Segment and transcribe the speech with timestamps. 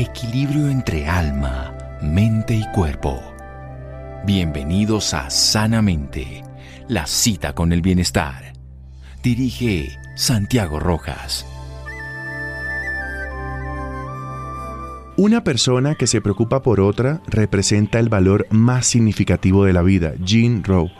[0.00, 3.20] Equilibrio entre alma, mente y cuerpo.
[4.24, 6.44] Bienvenidos a Sanamente,
[6.86, 8.52] la cita con el bienestar.
[9.24, 11.44] Dirige Santiago Rojas.
[15.16, 20.14] Una persona que se preocupa por otra representa el valor más significativo de la vida.
[20.20, 20.92] Jean Rowe.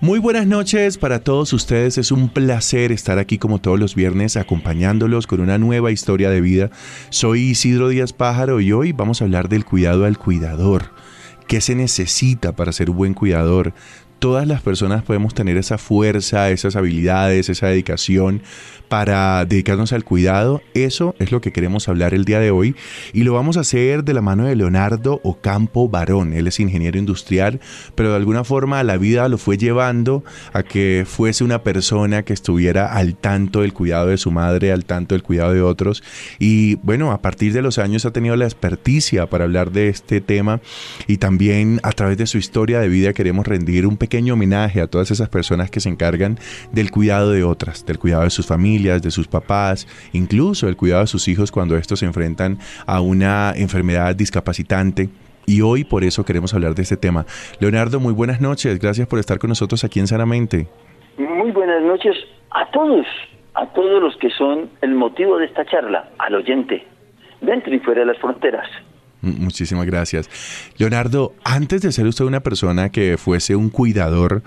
[0.00, 1.98] Muy buenas noches para todos ustedes.
[1.98, 6.40] Es un placer estar aquí como todos los viernes acompañándolos con una nueva historia de
[6.40, 6.70] vida.
[7.10, 10.92] Soy Isidro Díaz Pájaro y hoy vamos a hablar del cuidado al cuidador.
[11.48, 13.74] ¿Qué se necesita para ser un buen cuidador?
[14.18, 18.42] Todas las personas podemos tener esa fuerza, esas habilidades, esa dedicación
[18.88, 20.60] para dedicarnos al cuidado.
[20.74, 22.74] Eso es lo que queremos hablar el día de hoy
[23.12, 26.32] y lo vamos a hacer de la mano de Leonardo Ocampo Barón.
[26.32, 27.60] Él es ingeniero industrial,
[27.94, 32.32] pero de alguna forma la vida lo fue llevando a que fuese una persona que
[32.32, 36.02] estuviera al tanto del cuidado de su madre, al tanto del cuidado de otros.
[36.40, 40.20] Y bueno, a partir de los años ha tenido la experticia para hablar de este
[40.20, 40.60] tema
[41.06, 44.86] y también a través de su historia de vida queremos rendir un pequeño homenaje a
[44.86, 46.38] todas esas personas que se encargan
[46.72, 51.02] del cuidado de otras, del cuidado de sus familias de sus papás, incluso el cuidado
[51.02, 55.08] de sus hijos cuando estos se enfrentan a una enfermedad discapacitante.
[55.46, 57.24] Y hoy por eso queremos hablar de este tema.
[57.60, 58.78] Leonardo, muy buenas noches.
[58.78, 60.66] Gracias por estar con nosotros aquí en Sanamente.
[61.16, 62.14] Muy buenas noches
[62.50, 63.06] a todos,
[63.54, 66.86] a todos los que son el motivo de esta charla, al oyente,
[67.40, 68.68] dentro y fuera de las fronteras.
[69.20, 70.30] Muchísimas gracias.
[70.76, 74.42] Leonardo, antes de ser usted una persona que fuese un cuidador,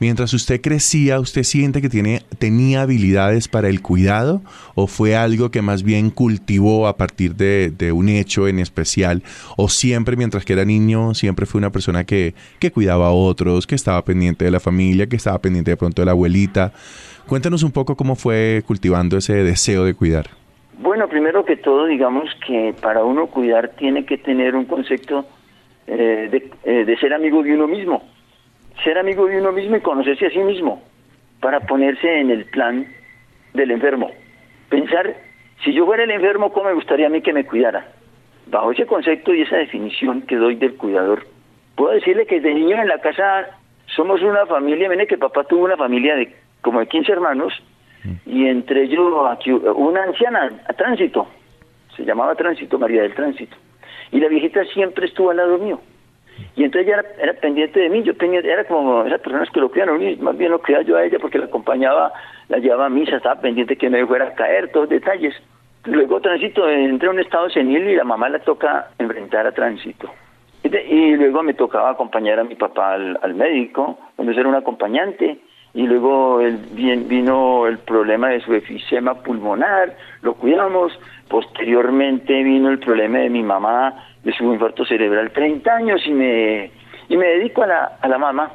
[0.00, 4.42] mientras usted crecía, ¿usted siente que tiene, tenía habilidades para el cuidado
[4.74, 9.22] o fue algo que más bien cultivó a partir de, un hecho en especial?
[9.56, 13.66] ¿O siempre, mientras que era niño, siempre fue una persona que, que cuidaba a otros,
[13.66, 16.72] que estaba pendiente de la familia, que estaba pendiente de pronto de la abuelita?
[17.26, 20.45] Cuéntanos un poco cómo fue cultivando ese deseo de cuidar.
[20.78, 25.26] Bueno, primero que todo, digamos que para uno cuidar tiene que tener un concepto
[25.86, 28.02] eh, de, eh, de ser amigo de uno mismo
[28.84, 30.82] ser amigo de uno mismo y conocerse a sí mismo
[31.40, 32.86] para ponerse en el plan
[33.54, 34.10] del enfermo.
[34.68, 35.14] Pensar,
[35.64, 37.88] si yo fuera el enfermo, ¿cómo me gustaría a mí que me cuidara?
[38.46, 41.26] Bajo ese concepto y esa definición que doy del cuidador,
[41.74, 45.64] puedo decirle que de niño en la casa somos una familia, viene que papá tuvo
[45.64, 47.52] una familia de como de 15 hermanos
[48.26, 49.12] y entre ellos
[49.74, 51.26] una anciana a tránsito,
[51.96, 53.56] se llamaba tránsito, María del Tránsito,
[54.12, 55.80] y la viejita siempre estuvo al lado mío
[56.54, 59.70] y entonces ella era, pendiente de mí, yo tenía, era como esas personas que lo
[59.70, 62.12] cuidaron, más bien lo cuidaba yo a ella porque la acompañaba,
[62.48, 65.34] la llevaba a misa, estaba pendiente que no fuera a caer, todos detalles.
[65.84, 70.10] Luego tránsito entré a un estado senil y la mamá la toca enfrentar a tránsito.
[70.64, 75.38] Y luego me tocaba acompañar a mi papá al, médico, donde era un acompañante,
[75.76, 80.98] y luego el, vino el problema de su efisema pulmonar, lo cuidamos,
[81.28, 86.70] posteriormente vino el problema de mi mamá de su infarto cerebral 30 años y me,
[87.10, 88.50] y me dedico a la, a la mamá.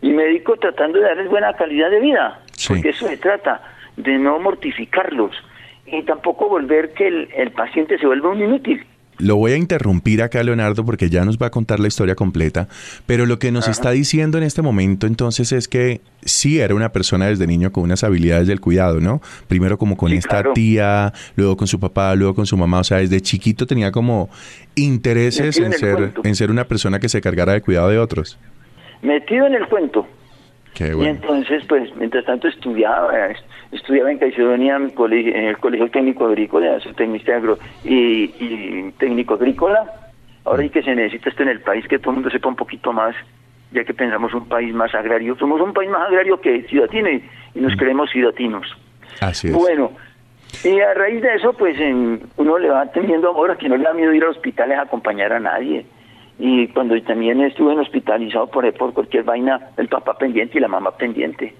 [0.00, 3.60] Y me dedico tratando de darles buena calidad de vida, porque eso se trata,
[3.98, 5.36] de no mortificarlos
[5.84, 8.82] y tampoco volver que el, el paciente se vuelva un inútil.
[9.18, 12.68] Lo voy a interrumpir acá, Leonardo, porque ya nos va a contar la historia completa,
[13.06, 16.90] pero lo que nos está diciendo en este momento entonces es que sí era una
[16.90, 19.20] persona desde niño con unas habilidades del cuidado, ¿no?
[19.46, 22.98] Primero como con esta tía, luego con su papá, luego con su mamá, o sea,
[22.98, 24.30] desde chiquito tenía como
[24.74, 28.38] intereses en, ser, en ser una persona que se cargara de cuidado de otros.
[29.02, 30.06] Metido en el cuento.
[30.80, 33.12] Y entonces, pues, mientras tanto estudiaba,
[33.74, 38.28] estudiaba en Caicedonia en, en el Colegio Técnico Agrícola, soy técnico agro y,
[38.98, 39.84] técnico agrícola.
[40.44, 42.56] Ahora sí que se necesita esto en el país, que todo el mundo sepa un
[42.56, 43.14] poquito más,
[43.72, 45.36] ya que pensamos un país más agrario.
[45.36, 47.24] Somos un país más agrario que ciudadino y,
[47.54, 48.66] nos creemos ciudadanos.
[49.20, 49.54] Así es.
[49.54, 49.92] Bueno,
[50.64, 53.76] y a raíz de eso, pues en, uno le va teniendo amor a que no
[53.76, 55.86] le da miedo ir a hospitales a acompañar a nadie
[56.38, 60.96] y cuando también estuve hospitalizado por, por cualquier vaina, el papá pendiente y la mamá
[60.96, 61.54] pendiente.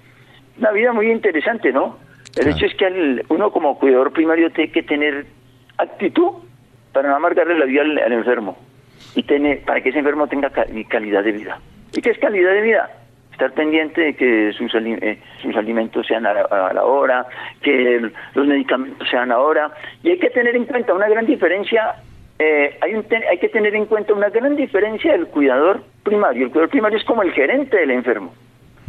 [0.59, 1.97] Una vida muy interesante, ¿no?
[2.37, 5.27] El hecho es que uno como cuidador primario tiene que tener
[5.79, 6.33] actitud
[6.93, 8.57] para no amargarle la vida al, enfermo
[9.15, 11.61] y tener, para que ese enfermo tenga calidad de vida.
[11.93, 12.91] ¿Y qué es calidad de vida?
[13.33, 17.27] Estar pendiente de que sus, eh, sus alimentos sean a la, hora,
[17.63, 19.73] que los medicamentos sean ahora.
[20.03, 21.97] Y hay que tener en cuenta una gran diferencia
[22.39, 26.47] eh, hay, un hay que tener en cuenta una gran diferencia del cuidador primario.
[26.47, 28.35] El cuidador primario es como el gerente del enfermo.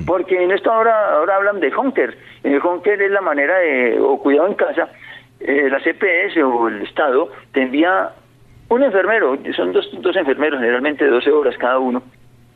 [0.05, 2.17] Porque en esto ahora, ahora hablan de Honker.
[2.43, 4.89] El Honker es la manera de, o cuidado en casa,
[5.39, 8.11] eh, la CPS o el Estado te envía
[8.69, 12.01] un enfermero, son dos, dos enfermeros, generalmente de 12 horas cada uno,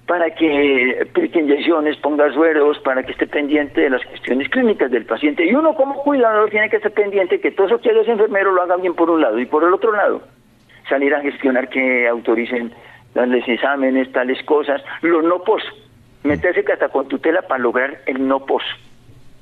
[0.08, 5.06] para que aplique inyecciones, ponga sueros, para que esté pendiente de las cuestiones clínicas del
[5.06, 5.46] paciente.
[5.46, 8.64] Y uno como cuidador tiene que estar pendiente que todo eso que ese enfermero lo
[8.64, 10.24] haga bien por un lado y por el otro lado
[10.90, 12.74] salir a gestionar que autoricen
[13.14, 15.62] darles exámenes, tales cosas, los no pos,
[16.24, 18.64] meterse hasta con tutela para lograr el no pos,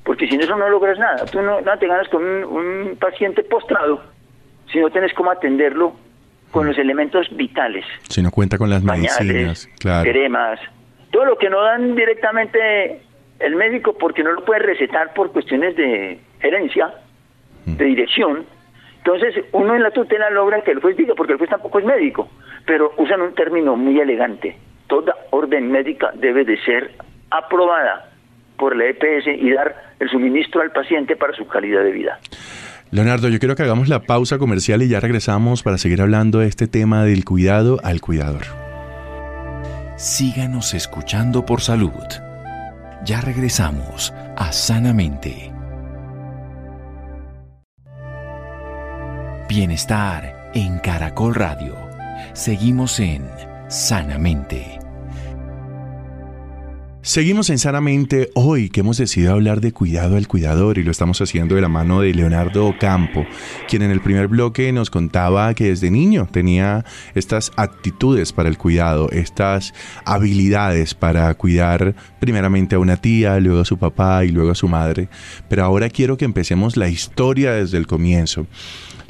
[0.04, 4.02] porque sin eso no logras nada, tú no, te ganas con un, paciente postrado,
[4.72, 5.94] si no tienes cómo atenderlo
[6.50, 7.84] con los elementos vitales.
[8.08, 10.10] Si no cuenta con las medicinas, claro.
[10.10, 10.60] cremas,
[11.10, 13.00] todo lo que no dan directamente
[13.38, 16.94] el médico porque no lo puede recetar por cuestiones de gerencia,
[17.66, 18.46] de dirección,
[19.08, 21.84] entonces, uno en la tutela logra que el juez diga, porque el juez tampoco es
[21.86, 22.28] médico,
[22.66, 24.54] pero usan un término muy elegante.
[24.88, 26.92] Toda orden médica debe de ser
[27.30, 28.10] aprobada
[28.56, 32.18] por la EPS y dar el suministro al paciente para su calidad de vida.
[32.90, 36.48] Leonardo, yo quiero que hagamos la pausa comercial y ya regresamos para seguir hablando de
[36.48, 38.42] este tema del cuidado al cuidador.
[39.96, 41.92] Síganos escuchando por salud.
[43.04, 45.52] Ya regresamos a Sanamente.
[49.48, 51.74] Bienestar en Caracol Radio.
[52.32, 53.26] Seguimos en
[53.68, 54.78] Sanamente.
[57.02, 61.20] Seguimos en Sanamente hoy que hemos decidido hablar de cuidado al cuidador y lo estamos
[61.20, 63.26] haciendo de la mano de Leonardo Ocampo,
[63.68, 68.56] quien en el primer bloque nos contaba que desde niño tenía estas actitudes para el
[68.56, 69.74] cuidado, estas
[70.06, 74.68] habilidades para cuidar primeramente a una tía, luego a su papá y luego a su
[74.68, 75.10] madre.
[75.50, 78.46] Pero ahora quiero que empecemos la historia desde el comienzo.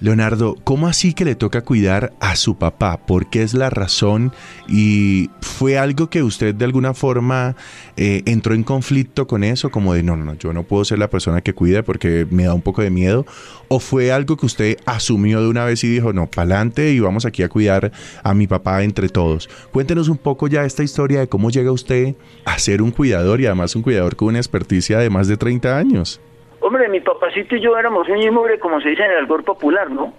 [0.01, 2.99] Leonardo, ¿cómo así que le toca cuidar a su papá?
[2.99, 4.33] ¿Por qué es la razón?
[4.69, 7.57] ¿Y fue algo que usted de alguna forma
[7.97, 9.71] eh, entró en conflicto con eso?
[9.71, 12.45] Como de, no, no, no, yo no puedo ser la persona que cuide porque me
[12.45, 13.27] da un poco de miedo.
[13.67, 17.25] ¿O fue algo que usted asumió de una vez y dijo, no, pa'lante y vamos
[17.25, 17.91] aquí a cuidar
[18.23, 19.51] a mi papá entre todos?
[19.73, 22.15] Cuéntenos un poco ya esta historia de cómo llega usted
[22.45, 25.77] a ser un cuidador y además un cuidador con una experticia de más de 30
[25.77, 26.21] años.
[26.61, 29.91] Hombre, mi papacito y yo éramos un y como se dice en el algor popular,
[29.91, 30.13] ¿no?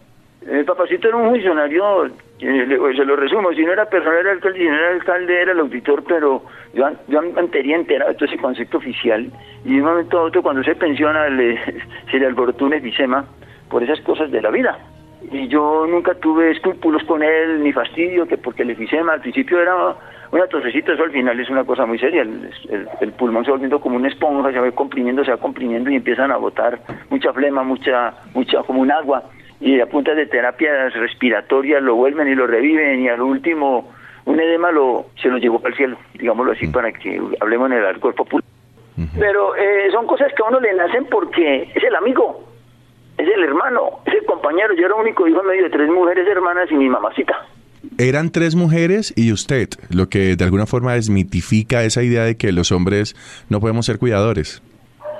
[0.45, 4.59] Mi papacito era un funcionario, eh, se lo resumo, si no era personal era alcalde,
[4.59, 6.43] si no era alcalde era el auditor, pero
[6.73, 9.29] yo, yo mantenía enterado todo ese concepto oficial
[9.65, 11.25] y de un momento a otro cuando se pensiona
[12.11, 13.25] se le alborotó un efisema
[13.69, 14.79] por esas cosas de la vida.
[15.31, 19.61] Y yo nunca tuve escrúpulos con él, ni fastidio, que porque el efisema al principio
[19.61, 19.95] era
[20.31, 22.21] una tosecita, eso al final es una cosa muy seria.
[22.21, 25.95] El, pulmón se va volviendo como una esponja, se va comprimiendo, se va comprimiendo y
[25.95, 26.79] empiezan a botar
[27.09, 29.23] mucha flema, mucha, mucha, como un agua.
[29.59, 33.91] Y a punta de terapias respiratorias lo vuelven y lo reviven y al último
[34.25, 36.71] un edema lo, se lo llevó el cielo, digámoslo así, mm.
[36.71, 38.47] para que hablemos en el cuerpo público.
[39.17, 42.48] Pero eh, son cosas que a uno le nacen porque es el amigo,
[43.19, 44.73] es el hermano, es el compañero.
[44.75, 47.37] Yo era único hijo medio de tres mujeres hermanas y mi mamacita.
[47.97, 52.51] Eran tres mujeres y usted, lo que de alguna forma desmitifica esa idea de que
[52.51, 53.15] los hombres
[53.49, 54.63] no podemos ser cuidadores.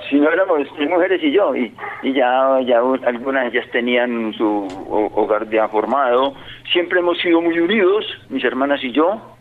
[0.08, 4.66] Si no éramos tres mujeres y yo, y, ya, ya algunas ellas tenían su
[5.14, 6.34] hogar ya formado.
[6.72, 9.36] Siempre hemos sido muy unidos, mis hermanas y yo.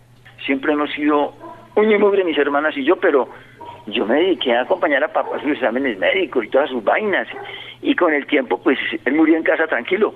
[0.45, 1.33] Siempre hemos sido
[1.75, 3.29] muy mugre, mis hermanas y yo, pero
[3.87, 7.27] yo me dediqué a acompañar a papá a sus exámenes médicos y todas sus vainas.
[7.81, 10.13] Y con el tiempo, pues él murió en casa tranquilo.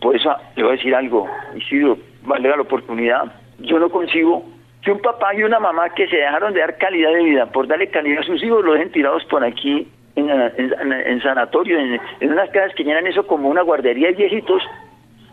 [0.00, 3.24] Por eso le voy a decir algo, Isidro, valga la oportunidad.
[3.58, 4.44] Yo no consigo
[4.82, 7.66] que un papá y una mamá que se dejaron de dar calidad de vida por
[7.66, 12.00] darle calidad a sus hijos lo dejen tirados por aquí en, en, sanatorio, en,
[12.30, 14.62] unas casas que llenan eso como una guardería de viejitos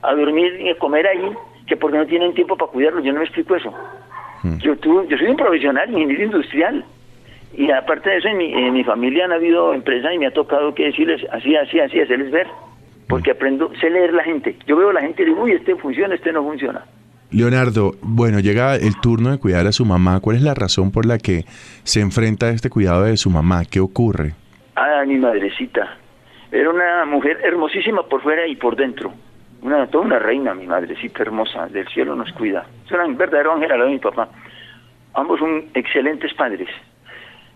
[0.01, 1.31] a dormir y a comer ahí,
[1.67, 3.03] que porque no tienen tiempo para cuidarlos.
[3.03, 3.73] Yo no me explico eso.
[4.41, 4.57] Hmm.
[4.57, 6.83] Yo, yo soy un profesional, ingeniero industrial.
[7.53, 10.31] Y aparte de eso, en mi, en mi familia han habido empresas y me ha
[10.31, 12.47] tocado que decirles así, así, así, hacerles ver
[13.07, 14.57] porque aprendo, sé leer la gente.
[14.65, 16.83] Yo veo a la gente y digo, uy, este funciona, este no funciona.
[17.31, 20.19] Leonardo, bueno, llega el turno de cuidar a su mamá.
[20.19, 21.43] ¿Cuál es la razón por la que
[21.83, 23.65] se enfrenta a este cuidado de su mamá?
[23.69, 24.33] ¿Qué ocurre?
[24.75, 25.97] Ah, mi madrecita.
[26.51, 29.11] Era una mujer hermosísima por fuera y por dentro.
[29.61, 31.67] Una, toda una reina, mi madrecita hermosa.
[31.67, 32.65] Del cielo nos cuida.
[32.85, 34.29] Es un verdadero ángel al lado de mi papá.
[35.13, 36.67] Ambos son excelentes padres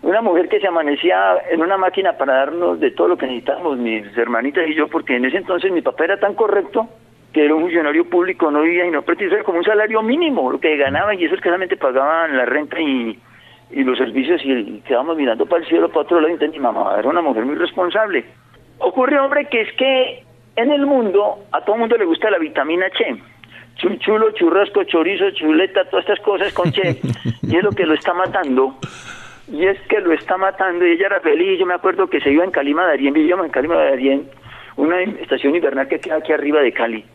[0.02, 3.78] una mujer que se amanecía en una máquina para darnos de todo lo que necesitábamos,
[3.78, 6.88] mis hermanitas y yo, porque en ese entonces mi papá era tan correcto
[7.34, 10.60] que era un funcionario público, no vivía y no pertenecía como un salario mínimo, lo
[10.60, 13.20] que ganaba, y eso es que solamente pagaban la renta y,
[13.70, 17.10] los servicios y quedábamos mirando para el cielo, para otro lado, y mi mamá era
[17.10, 18.24] una mujer muy responsable.
[18.80, 20.24] Ocurre, hombre, que es que
[20.56, 23.22] en el mundo a todo el mundo le gusta la vitamina Che.
[24.00, 27.00] Chulo, churrasco, chorizo, chuleta, todas estas cosas con Che.
[27.44, 28.76] y es lo que lo está matando
[29.48, 31.60] y es que lo está matando y ella era feliz.
[31.60, 34.30] Yo me acuerdo que se iba en Calima de Arién, vivíamos en Calima de Arién,
[34.76, 37.06] una estación invernal que queda aquí arriba de Cali,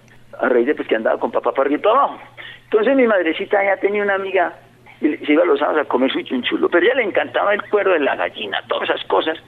[0.41, 2.21] a raíz de pues, que andaba con papá para arriba y para abajo.
[2.65, 4.55] Entonces mi madrecita ya tenía una amiga
[5.01, 7.93] y se iba los sábados a comer su chunchulo, pero ella le encantaba el cuero
[7.93, 9.39] de la gallina, todas esas cosas.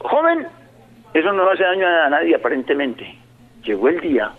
[0.00, 0.46] Joven,
[1.14, 3.16] eso no hace daño a nadie aparentemente.
[3.62, 4.32] Llegó el día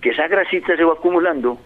[0.00, 1.58] que esa grasita se va acumulando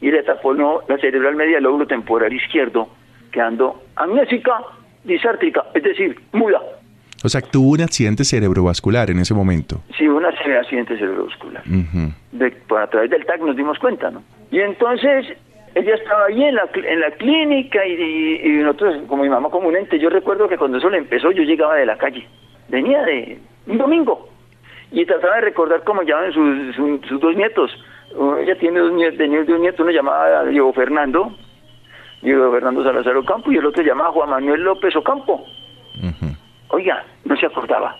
[0.00, 2.88] y le tapó no, la cerebral media lóbulo temporal izquierdo,
[3.32, 4.62] quedando amnésica,
[5.04, 6.60] disártrica, es decir, muda.
[7.24, 9.80] O sea, tuvo un accidente cerebrovascular en ese momento.
[9.96, 11.64] Sí, un accidente cerebrovascular.
[11.64, 14.22] a través del TAC nos dimos cuenta, ¿no?
[14.50, 15.26] Y entonces
[15.74, 19.68] ella estaba ahí en la, en la clínica y, y, nosotros, como mi mamá como
[19.68, 22.26] un ente, yo recuerdo que cuando eso le empezó yo llegaba de la calle,
[22.68, 24.28] venía de un domingo
[24.90, 26.76] y trataba de recordar cómo llaman sus,
[27.06, 27.70] sus, dos nietos.
[28.40, 31.36] Ella tiene dos nietos, de un nieto, uno llamaba Diego Fernando,
[32.22, 35.44] Diego Fernando Salazar Ocampo y el otro llamaba Juan Manuel López Ocampo.
[36.68, 37.96] Oiga, no se acordaba.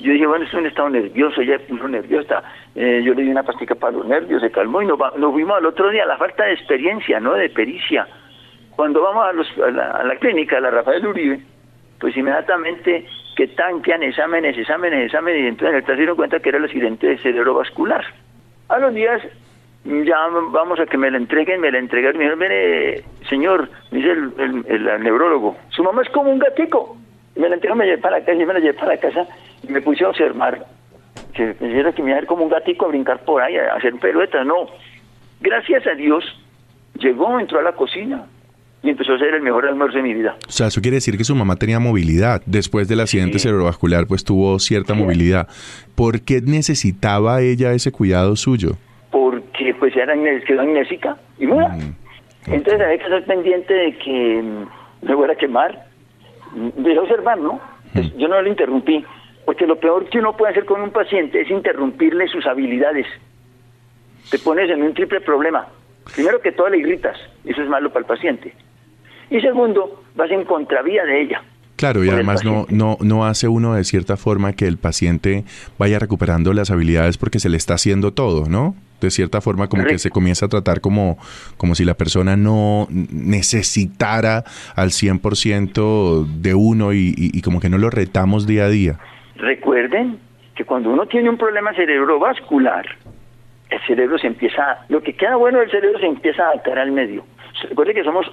[0.00, 2.42] Yo dije, bueno, es un estado nervioso, ella puso nerviosa.
[2.74, 5.58] Eh, yo le di una pastica para los nervios, se calmó y nos, nos fuimos
[5.58, 6.06] al otro día.
[6.06, 7.34] La falta de experiencia, ¿no?
[7.34, 8.08] De pericia.
[8.74, 11.40] Cuando vamos a, los, a, la, a la clínica, a la Rafael Uribe,
[11.98, 16.64] pues inmediatamente que tanquean exámenes, exámenes, exámenes, y entonces se dieron cuenta que era el
[16.64, 18.04] accidente cerebrovascular.
[18.68, 19.20] A los días
[19.84, 20.16] ya
[20.52, 24.64] vamos a que me la entreguen, me la entregaron, me dijeron, mire, señor, dice el,
[24.68, 26.96] el, neurólogo, su mamá es como un gatico.
[27.36, 29.26] me la entregaron, me llevé para la casa, y me la llevé para la casa
[29.66, 30.66] y me puse a observar.
[31.34, 33.94] Que me que me iba a como un gatico a brincar por ahí, a hacer
[33.94, 34.44] peluetas.
[34.46, 34.66] No,
[35.40, 36.24] gracias a Dios,
[36.98, 38.26] llegó, entró a la cocina,
[38.82, 40.36] y empezó a ser el mejor almuerzo de mi vida.
[40.48, 42.42] O sea, eso quiere decir que su mamá tenía movilidad.
[42.46, 45.48] Después del accidente cerebrovascular, pues tuvo cierta movilidad.
[45.94, 48.76] ¿Por qué necesitaba ella ese cuidado suyo?
[50.04, 51.68] Pues era quedó amnésica y muda.
[51.68, 54.42] Mm, Entonces había que estar pendiente de que
[55.02, 55.86] me fuera a quemar.
[56.54, 57.60] De observar, ¿no?
[57.92, 58.18] Pues, mm.
[58.18, 59.04] yo no lo interrumpí.
[59.44, 63.06] Porque lo peor que uno puede hacer con un paciente es interrumpirle sus habilidades.
[64.30, 65.66] Te pones en un triple problema.
[66.14, 68.54] Primero que todo le irritas, eso es malo para el paciente.
[69.28, 71.42] Y segundo, vas en contravía de ella.
[71.80, 75.44] Claro, y además no, no, no hace uno de cierta forma que el paciente
[75.78, 78.74] vaya recuperando las habilidades porque se le está haciendo todo, ¿no?
[79.00, 81.16] De cierta forma como que se comienza a tratar como,
[81.56, 84.44] como si la persona no necesitara
[84.76, 88.98] al 100% de uno y, y como que no lo retamos día a día.
[89.36, 90.18] Recuerden
[90.54, 92.84] que cuando uno tiene un problema cerebrovascular,
[93.70, 96.92] el cerebro se empieza, lo que queda bueno del cerebro se empieza a adaptar al
[96.92, 97.24] medio.
[97.70, 98.26] Recuerden que somos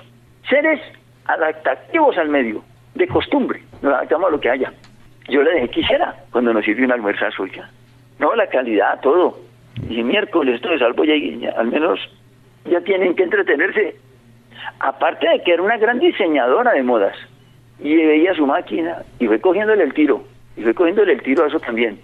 [0.49, 0.81] seres
[1.23, 2.61] adaptativos al medio,
[2.97, 4.73] de costumbre, nos adaptamos a lo que haya.
[5.29, 7.69] Yo le dejé quisiera cuando nos sirvió un almuerzazo ya.
[8.19, 9.39] No, la calidad, todo.
[9.89, 11.13] Y miércoles esto de salvo ya,
[11.57, 11.99] al menos
[12.65, 13.95] ya tienen que entretenerse.
[14.79, 17.15] Aparte de que era una gran diseñadora de modas.
[17.79, 20.23] Y veía su máquina y fue cogiéndole el tiro.
[20.55, 21.99] Y fue cogiéndole el tiro a eso también.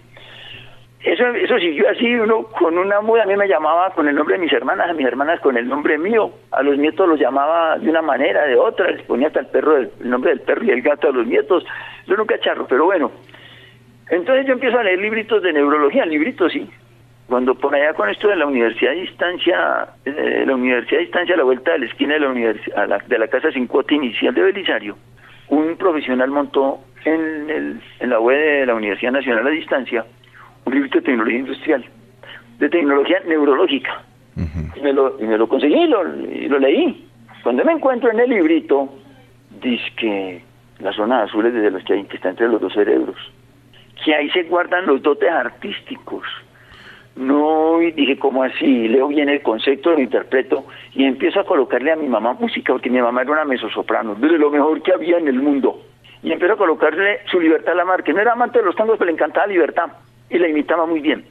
[1.04, 4.36] Eso, eso siguió así, uno con una muda, a mí me llamaba con el nombre
[4.36, 7.78] de mis hermanas, a mis hermanas con el nombre mío, a los nietos los llamaba
[7.78, 10.70] de una manera, de otra, les ponía hasta el perro, el nombre del perro y
[10.70, 11.62] el gato a los nietos,
[12.06, 13.12] yo nunca charro, pero bueno.
[14.08, 16.70] Entonces yo empiezo a leer libritos de neurología, libritos sí.
[17.28, 21.34] Cuando por allá con esto de la universidad de distancia, eh, la universidad de distancia
[21.34, 24.32] a la vuelta de la esquina de la, universidad, de la casa sin cuota inicial
[24.32, 24.96] de Belisario,
[25.48, 30.06] un profesional montó en, el, en la web de la Universidad Nacional a Distancia
[30.64, 31.84] un libro de tecnología industrial,
[32.58, 34.02] de tecnología neurológica.
[34.36, 37.08] y, me lo, y me lo conseguí y lo, leí.
[37.42, 38.88] Cuando me encuentro en el librito,
[39.60, 40.42] dice que
[40.80, 43.16] las zonas azules desde las que, hay, que está entre los dos cerebros,
[44.04, 46.26] que ahí se guardan los dotes artísticos.
[47.16, 48.88] No, y dije, ¿cómo así?
[48.88, 52.90] Leo bien el concepto, lo interpreto y empiezo a colocarle a mi mamá música, porque
[52.90, 55.80] mi mamá era una mezzosoprano, de lo mejor que había en el mundo.
[56.24, 58.74] Y empiezo a colocarle su libertad a la mar, que no era amante de los
[58.74, 59.92] tangos, pero le encantaba libertad
[60.30, 61.24] y la imitaba muy bien.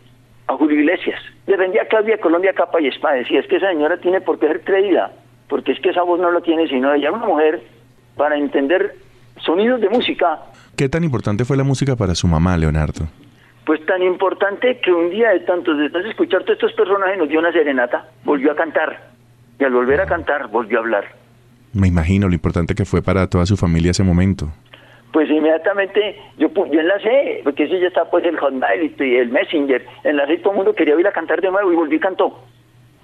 [0.48, 1.22] A Julio Iglesias.
[1.48, 3.16] Le vendía a Claudia Colombia capa y espada.
[3.16, 5.14] Decía, es que esa señora tiene por qué ser creída,
[5.48, 7.12] porque es que esa voz no lo tiene sino ella.
[7.12, 7.62] Una mujer,
[8.18, 8.96] para entender
[9.38, 10.40] sonidos de música.
[10.76, 13.08] ¿Qué tan importante fue la música para su mamá, Leonardo?
[13.66, 17.30] Pues tan importante que un día de tantos, después de escuchar todos estos personajes, nos
[17.30, 19.12] dio una serenata, volvió a cantar.
[19.60, 21.06] Y al volver a cantar, volvió a hablar.
[21.72, 24.52] Me imagino lo importante que fue para toda su familia ese momento
[25.14, 29.86] pues inmediatamente yo, yo enlacé, porque eso ya está pues el Hotmail y el Messenger,
[30.04, 32.40] enlacé y todo el mundo quería ir a cantar de nuevo y volví y cantó.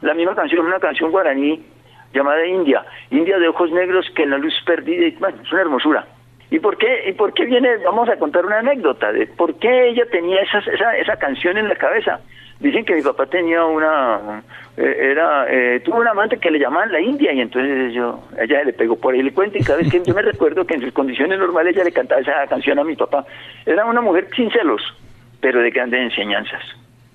[0.01, 1.63] La misma canción, una canción guaraní
[2.11, 6.07] llamada India, India de ojos negros que en la luz perdida, bueno, es una hermosura.
[6.49, 7.77] ¿Y por qué, y por qué viene?
[7.85, 11.67] Vamos a contar una anécdota de por qué ella tenía esa, esa, esa canción en
[11.67, 12.21] la cabeza.
[12.59, 14.43] Dicen que mi papá tenía una,
[14.75, 18.63] eh, era, eh, tuvo una amante que le llamaban la India y entonces yo, ella
[18.63, 20.81] le pegó por ahí le cuento y cada vez que yo me recuerdo que en
[20.81, 23.25] sus condiciones normales ella le cantaba esa canción a mi papá.
[23.65, 24.81] Era una mujer sin celos,
[25.39, 26.61] pero de grandes enseñanzas.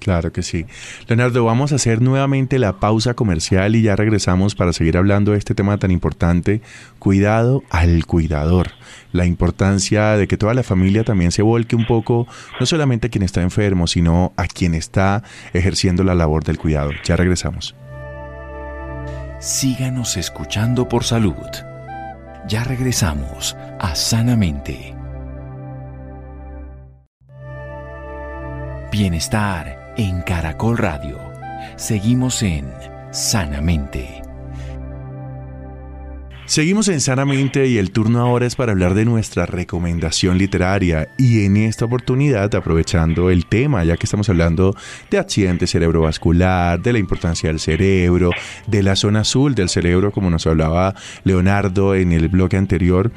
[0.05, 0.67] Claro que sí.
[1.09, 5.39] Leonardo, vamos a hacer nuevamente la pausa comercial y ya regresamos para seguir hablando de
[5.39, 6.61] este tema tan importante,
[6.99, 8.73] cuidado al cuidador.
[9.13, 12.27] La importancia de que toda la familia también se volque un poco,
[12.61, 15.23] no solamente a quien está enfermo, sino a quien está
[15.55, 16.91] ejerciendo la labor del cuidado.
[17.03, 17.75] Ya regresamos.
[19.41, 21.33] Síganos escuchando por salud.
[22.47, 24.95] Ya regresamos a Sanamente.
[28.93, 31.19] Bienestar en Caracol Radio.
[31.77, 32.69] Seguimos en
[33.13, 34.23] Sanamente.
[36.47, 41.45] Seguimos en Sanamente y el turno ahora es para hablar de nuestra recomendación literaria y
[41.45, 44.77] en esta oportunidad aprovechando el tema ya que estamos hablando
[45.11, 48.31] de accidente cerebrovascular, de la importancia del cerebro,
[48.67, 53.11] de la zona azul del cerebro como nos hablaba Leonardo en el bloque anterior.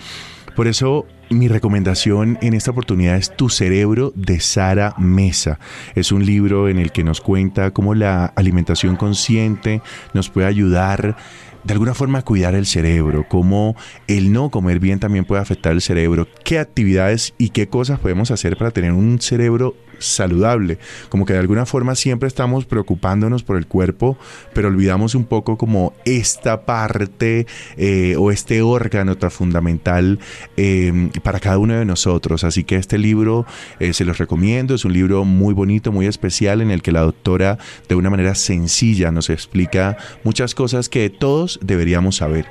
[0.56, 5.60] Por eso mi recomendación en esta oportunidad es Tu cerebro de Sara Mesa.
[5.96, 9.82] Es un libro en el que nos cuenta cómo la alimentación consciente
[10.14, 11.18] nos puede ayudar
[11.64, 13.76] de alguna forma a cuidar el cerebro, cómo
[14.08, 18.32] el no comer bien también puede afectar el cerebro, qué actividades y qué cosas podemos
[18.32, 20.78] hacer para tener un cerebro saludable,
[21.10, 24.18] como que de alguna forma siempre estamos preocupándonos por el cuerpo,
[24.54, 30.20] pero olvidamos un poco como esta parte eh, o este órgano tan fundamental
[30.56, 32.44] eh, para cada uno de nosotros.
[32.44, 33.46] Así que este libro
[33.80, 37.02] eh, se los recomiendo, es un libro muy bonito, muy especial en el que la
[37.02, 42.46] doctora de una manera sencilla nos explica muchas cosas que todos deberíamos saber.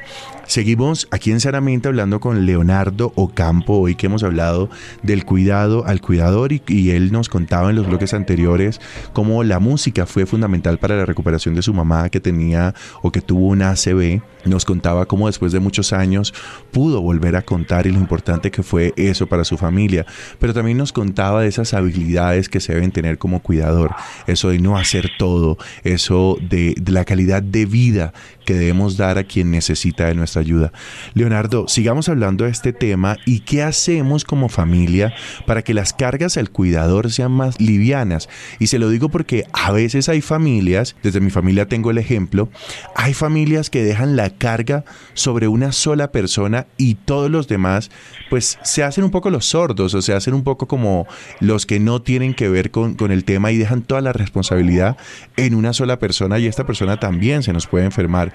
[0.47, 4.71] Seguimos aquí en Sanamente hablando con Leonardo Ocampo, hoy que hemos hablado
[5.03, 8.81] del cuidado al cuidador y, él nos contaba en los bloques anteriores
[9.13, 13.21] cómo la música fue fundamental para la recuperación de su mamá que tenía o que
[13.21, 14.23] tuvo una ACV.
[14.47, 16.33] Nos contaba cómo después de muchos años
[16.71, 20.07] pudo volver a contar y lo importante que fue eso para su familia.
[20.39, 23.95] Pero también nos contaba de esas habilidades que se deben tener como cuidador,
[24.27, 28.13] eso de no hacer todo, eso de, la calidad de vida
[28.45, 30.73] que debemos dar a quien necesita de nuestra ayuda.
[31.15, 35.15] Leonardo, sigamos hablando de este tema y qué hacemos como familia
[35.47, 38.29] para que las cargas al cuidador sean más livianas.
[38.61, 42.49] Y se lo digo porque a veces hay familias, desde mi familia tengo el ejemplo,
[42.95, 47.91] hay familias que dejan la carga sobre una sola persona y todos los demás
[48.31, 51.07] pues se hacen un poco los sordos o se hacen un poco como
[51.41, 54.97] los que no tienen que ver con, con el tema y dejan toda la responsabilidad
[55.37, 58.33] en una sola persona y esta persona también se nos puede enfermar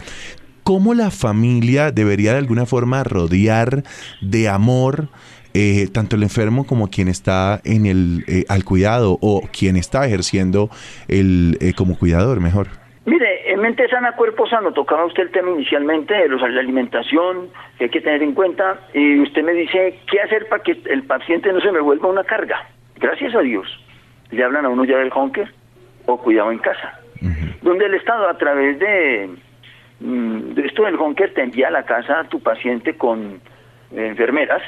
[0.64, 3.84] cómo la familia debería de alguna forma rodear
[4.22, 5.10] de amor
[5.54, 10.06] eh, tanto el enfermo como quien está en el eh, al cuidado o quien está
[10.06, 10.70] ejerciendo
[11.10, 12.70] el eh, como cuidador mejor.
[13.06, 17.50] Mire, en mente sana, cuerpo sano, tocaba usted el tema inicialmente de los, la alimentación,
[17.78, 21.04] que hay que tener en cuenta, y usted me dice, ¿qué hacer para que el
[21.04, 22.68] paciente no se me vuelva una carga?
[22.98, 23.68] Gracias a Dios,
[24.32, 25.52] le hablan a uno ya del honker
[26.06, 27.00] o cuidado en casa,
[27.62, 29.30] donde el Estado a través de
[30.02, 33.40] Mm, esto del Honker te envía a la casa a tu paciente con
[33.96, 34.64] enfermeras,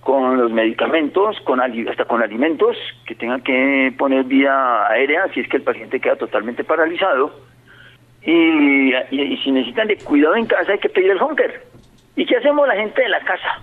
[0.00, 5.48] con los medicamentos, con hasta con alimentos que tengan que poner vía aérea si es
[5.48, 7.34] que el paciente queda totalmente paralizado.
[8.26, 8.92] Y,
[9.44, 11.62] si necesitan de cuidado en casa hay que pedir el Honker.
[12.16, 13.62] ¿Y qué hacemos la gente de la casa?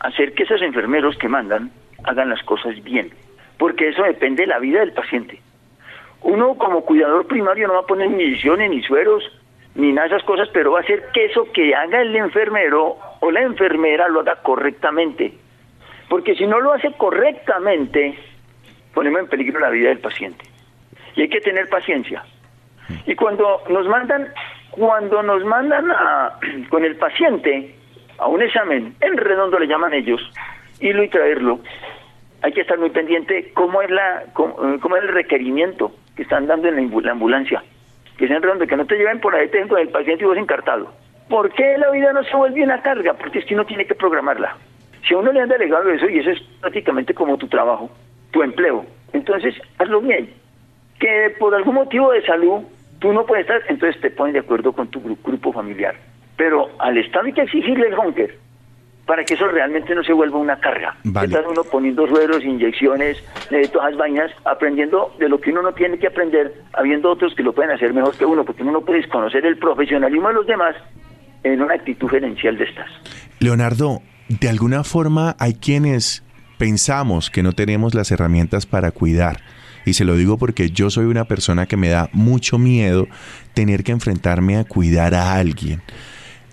[0.00, 1.70] Hacer que esos enfermeros que mandan
[2.04, 3.10] hagan las cosas bien,
[3.58, 5.40] porque eso depende de la vida del paciente.
[6.22, 9.24] Uno como cuidador primario no va a poner ni ni sueros,
[9.74, 12.98] ni nada de esas cosas, pero va a ser que eso que haga el enfermero
[13.20, 15.32] o la enfermera lo haga correctamente.
[16.08, 18.18] Porque si no lo hace correctamente,
[18.92, 20.44] ponemos en peligro la vida del paciente.
[21.16, 22.24] Y hay que tener paciencia.
[23.06, 24.28] Y cuando nos mandan,
[24.70, 26.38] cuando nos mandan a,
[26.70, 27.74] con el paciente
[28.18, 30.20] a un examen, en redondo le llaman ellos,
[30.80, 31.60] irlo y traerlo,
[32.42, 36.68] hay que estar muy pendiente cómo es la cómo, es el requerimiento que están dando
[36.68, 37.62] en la ambulancia
[38.20, 40.92] que sean redondos, que no te lleven por ahí, con el paciente y vos encartado.
[41.30, 43.14] ¿Por qué la vida no se vuelve una carga?
[43.14, 44.58] Porque es que uno tiene que programarla.
[45.08, 47.90] Si a uno le han delegado eso, y eso es prácticamente como tu trabajo,
[48.30, 50.34] tu empleo, entonces hazlo bien.
[50.98, 52.62] Que por algún motivo de salud
[53.00, 55.96] tú no puedes estar, entonces te pones de acuerdo con tu grupo familiar.
[56.36, 58.38] Pero al Estado hay que exigirle el honker
[59.10, 60.96] para que eso realmente no se vuelva una carga.
[61.02, 61.36] Vale.
[61.48, 63.16] uno poniendo ruedos, inyecciones,
[63.50, 67.34] de todas las vainas, aprendiendo de lo que uno no tiene que aprender, habiendo otros
[67.34, 70.34] que lo pueden hacer mejor que uno, porque uno no puede desconocer el profesionalismo de
[70.34, 70.76] los demás
[71.42, 72.88] en una actitud gerencial de estas.
[73.40, 76.22] Leonardo, de alguna forma hay quienes
[76.56, 79.40] pensamos que no tenemos las herramientas para cuidar.
[79.84, 83.06] Y se lo digo porque yo soy una persona que me da mucho miedo
[83.54, 85.80] tener que enfrentarme a cuidar a alguien.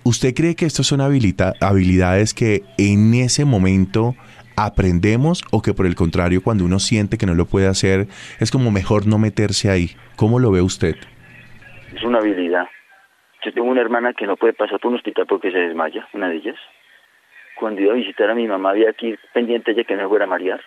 [0.04, 4.14] ¿Usted cree que estas son habilidades que en ese momento
[4.58, 8.06] aprendemos o que por el contrario cuando uno siente que no lo puede hacer
[8.40, 9.90] es como mejor no meterse ahí.
[10.16, 10.96] ¿Cómo lo ve usted?
[11.94, 12.66] Es una habilidad.
[13.44, 16.28] Yo tengo una hermana que no puede pasar por un hospital porque se desmaya, una
[16.28, 16.56] de ellas.
[17.54, 20.28] Cuando iba a visitar a mi mamá había aquí pendiente de que no fuera a
[20.28, 20.60] marear.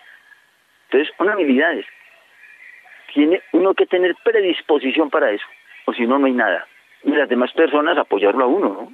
[0.90, 1.86] Entonces, una habilidad es,
[3.14, 5.46] tiene uno que tener predisposición para eso,
[5.86, 6.66] o si no, no hay nada.
[7.04, 8.92] Y las demás personas apoyarlo a uno, ¿no?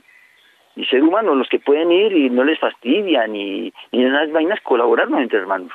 [0.79, 4.31] y ser humanos, los que pueden ir y no les fastidian y, y en las
[4.31, 5.73] vainas colaborarnos entre hermanos.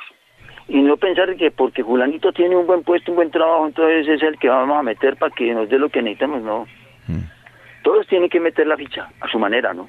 [0.66, 4.22] Y no pensar que porque Julanito tiene un buen puesto, un buen trabajo, entonces es
[4.22, 6.66] el que vamos a meter para que nos dé lo que necesitamos, no.
[7.06, 7.20] Mm.
[7.82, 9.88] Todos tienen que meter la ficha a su manera, ¿no?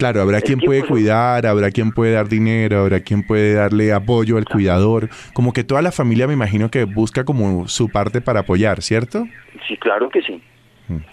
[0.00, 4.38] Claro, habrá quien puede cuidar, habrá quien puede dar dinero, habrá quien puede darle apoyo
[4.38, 5.10] al cuidador.
[5.34, 9.26] Como que toda la familia me imagino que busca como su parte para apoyar, ¿cierto?
[9.68, 10.42] Sí, claro que sí.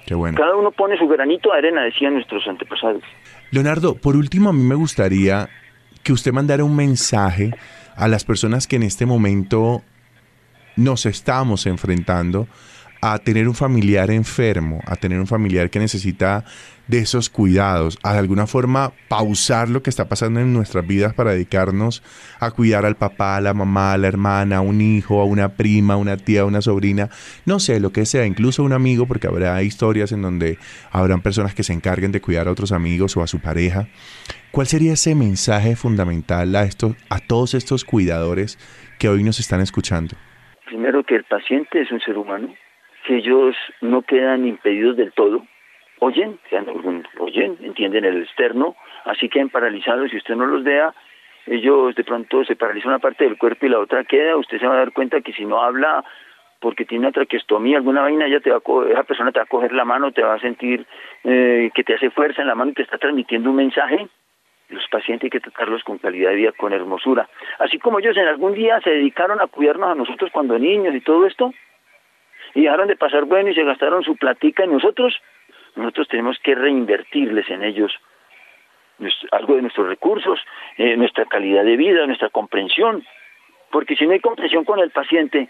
[0.05, 0.37] Qué bueno.
[0.37, 3.03] Cada uno pone su granito de arena, decían nuestros antepasados.
[3.51, 5.49] Leonardo, por último, a mí me gustaría
[6.01, 7.51] que usted mandara un mensaje
[7.97, 9.81] a las personas que en este momento
[10.77, 12.47] nos estamos enfrentando
[13.13, 16.43] a tener un familiar enfermo, a tener un familiar que necesita
[16.87, 21.13] de esos cuidados, a de alguna forma pausar lo que está pasando en nuestras vidas
[21.13, 22.01] para dedicarnos
[22.39, 25.49] a cuidar al papá, a la mamá, a la hermana, a un hijo, a una
[25.49, 27.09] prima, a una tía, a una sobrina,
[27.45, 30.57] no sé, lo que sea, incluso un amigo, porque habrá historias en donde
[30.91, 33.87] habrán personas que se encarguen de cuidar a otros amigos o a su pareja.
[34.51, 38.57] ¿Cuál sería ese mensaje fundamental a, estos, a todos estos cuidadores
[38.97, 40.15] que hoy nos están escuchando?
[40.65, 42.53] Primero que el paciente es un ser humano,
[43.07, 45.41] que ellos no quedan impedidos del todo,
[45.99, 46.37] oyen,
[47.19, 50.93] oyen, entienden el externo, así quedan paralizados, si usted no los vea,
[51.45, 54.67] ellos de pronto se paraliza una parte del cuerpo y la otra queda, usted se
[54.67, 56.03] va a dar cuenta que si no habla
[56.59, 59.47] porque tiene una traqueostomía, alguna vaina, ella te va a esa persona te va a
[59.47, 60.85] coger la mano, te va a sentir
[61.23, 64.05] eh, que te hace fuerza en la mano y te está transmitiendo un mensaje.
[64.67, 67.29] Los pacientes hay que tratarlos con calidad de vida, con hermosura.
[67.59, 70.99] Así como ellos en algún día se dedicaron a cuidarnos a nosotros cuando niños y
[70.99, 71.53] todo esto,
[72.53, 75.15] y dejaron de pasar bueno y se gastaron su platica en nosotros,
[75.75, 77.91] nosotros tenemos que reinvertirles en ellos
[79.31, 80.39] algo de nuestros recursos,
[80.77, 83.05] eh, nuestra calidad de vida, nuestra comprensión,
[83.71, 85.49] porque si no hay comprensión con el paciente,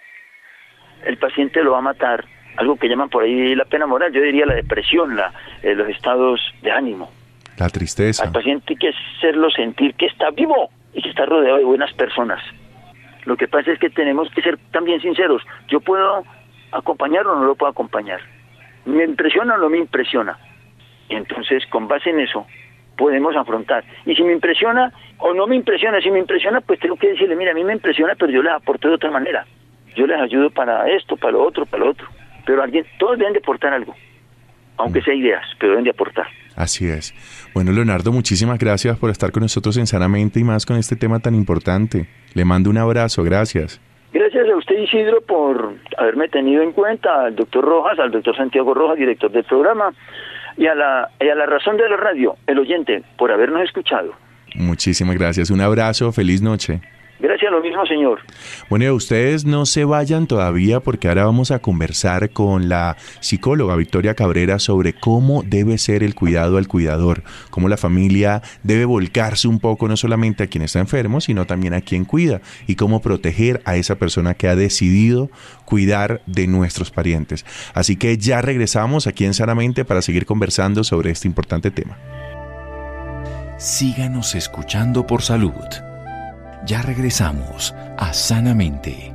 [1.05, 2.25] el paciente lo va a matar,
[2.57, 5.31] algo que llaman por ahí la pena moral, yo diría la depresión, la,
[5.63, 7.09] eh, los estados de ánimo.
[7.57, 8.23] La tristeza.
[8.23, 11.93] Al paciente hay que hacerlo sentir que está vivo y que está rodeado de buenas
[11.93, 12.43] personas.
[13.25, 15.41] Lo que pasa es que tenemos que ser también sinceros.
[15.67, 16.23] Yo puedo
[16.71, 18.21] acompañar o no lo puedo acompañar.
[18.85, 20.37] ¿Me impresiona o no me impresiona?
[21.09, 22.45] Y entonces, con base en eso,
[22.97, 23.83] podemos afrontar.
[24.05, 27.35] Y si me impresiona o no me impresiona, si me impresiona, pues tengo que decirle,
[27.35, 29.45] mira, a mí me impresiona, pero yo les aporto de otra manera.
[29.95, 32.07] Yo les ayudo para esto, para lo otro, para lo otro.
[32.45, 33.95] Pero alguien, todos deben de aportar algo,
[34.77, 35.03] aunque mm.
[35.03, 36.27] sea ideas, pero deben de aportar.
[36.55, 37.13] Así es.
[37.53, 41.19] Bueno, Leonardo, muchísimas gracias por estar con nosotros en Sanamente y más con este tema
[41.19, 42.07] tan importante.
[42.33, 43.79] Le mando un abrazo, gracias.
[44.17, 48.73] Gracias a usted, Isidro, por haberme tenido en cuenta, al doctor Rojas, al doctor Santiago
[48.73, 49.93] Rojas, director del programa,
[50.57, 54.13] y a, la, y a la razón de la radio, el oyente, por habernos escuchado.
[54.55, 55.51] Muchísimas gracias.
[55.51, 56.81] Un abrazo, feliz noche.
[57.19, 58.19] Gracias, lo mismo, señor.
[58.69, 64.13] Bueno, ustedes no se vayan todavía porque ahora vamos a conversar con la psicóloga Victoria
[64.13, 69.59] Cabrera sobre cómo debe ser el cuidado al cuidador, cómo la familia debe volcarse un
[69.59, 73.61] poco no solamente a quien está enfermo, sino también a quien cuida y cómo proteger
[73.65, 75.31] a esa persona que ha decidido
[75.65, 77.45] cuidar de nuestros parientes.
[77.73, 81.97] Así que ya regresamos aquí en Sanamente para seguir conversando sobre este importante tema.
[83.57, 85.86] Síganos escuchando por salud.
[86.67, 89.13] Ya regresamos a Sanamente.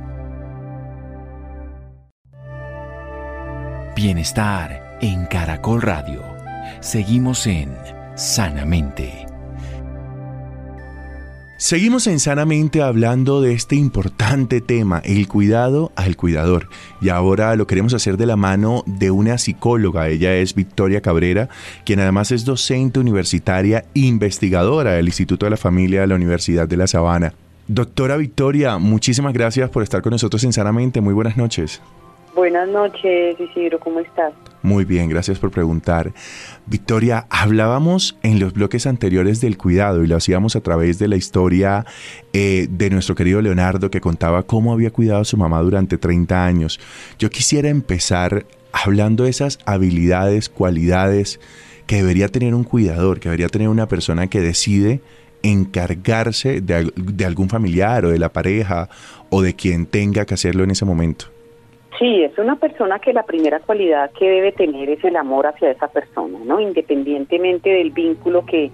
[3.95, 6.23] Bienestar en Caracol Radio.
[6.81, 7.77] Seguimos en
[8.15, 9.27] Sanamente.
[11.59, 16.69] Seguimos en Sanamente hablando de este importante tema, el cuidado al cuidador.
[17.01, 20.09] Y ahora lo queremos hacer de la mano de una psicóloga.
[20.09, 21.49] Ella es Victoria Cabrera,
[21.85, 26.77] quien además es docente universitaria investigadora del Instituto de la Familia de la Universidad de
[26.77, 27.35] La Sabana.
[27.67, 30.99] Doctora Victoria, muchísimas gracias por estar con nosotros en Sanamente.
[30.99, 31.81] Muy buenas noches.
[32.35, 34.33] Buenas noches, Isidro, ¿cómo estás?
[34.63, 36.13] Muy bien, gracias por preguntar.
[36.65, 41.15] Victoria, hablábamos en los bloques anteriores del cuidado y lo hacíamos a través de la
[41.15, 41.85] historia
[42.33, 46.43] eh, de nuestro querido Leonardo que contaba cómo había cuidado a su mamá durante 30
[46.43, 46.79] años.
[47.19, 51.39] Yo quisiera empezar hablando de esas habilidades, cualidades
[51.85, 55.01] que debería tener un cuidador, que debería tener una persona que decide
[55.43, 58.89] encargarse de, de algún familiar o de la pareja
[59.29, 61.25] o de quien tenga que hacerlo en ese momento.
[61.99, 65.71] Sí, es una persona que la primera cualidad que debe tener es el amor hacia
[65.71, 66.59] esa persona, ¿no?
[66.59, 68.71] Independientemente del vínculo que,